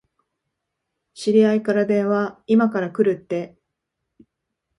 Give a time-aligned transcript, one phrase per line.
[1.13, 3.55] 知り合いから電話、いまから来るって。